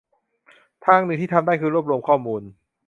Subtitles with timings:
[0.85, 2.41] ทางหนึ่งที่ทำได้ คือรวบรวมข้อมูล